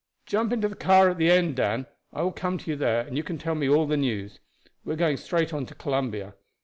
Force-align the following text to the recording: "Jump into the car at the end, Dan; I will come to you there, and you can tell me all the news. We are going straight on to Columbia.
"Jump 0.25 0.51
into 0.51 0.67
the 0.67 0.75
car 0.75 1.11
at 1.11 1.19
the 1.19 1.29
end, 1.29 1.55
Dan; 1.57 1.85
I 2.11 2.23
will 2.23 2.31
come 2.31 2.57
to 2.57 2.71
you 2.71 2.75
there, 2.75 3.01
and 3.01 3.15
you 3.15 3.21
can 3.23 3.37
tell 3.37 3.53
me 3.53 3.69
all 3.69 3.85
the 3.85 3.97
news. 3.97 4.39
We 4.83 4.93
are 4.95 4.97
going 4.97 5.17
straight 5.17 5.53
on 5.53 5.67
to 5.67 5.75
Columbia. 5.75 6.33